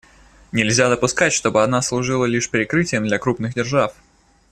Нельзя 0.51 0.89
допускать, 0.89 1.31
чтобы 1.31 1.63
она 1.63 1.79
служила 1.83 2.25
лишь 2.25 2.49
прикрытием 2.49 3.05
для 3.05 3.19
крупных 3.19 3.53
держав. 3.53 3.93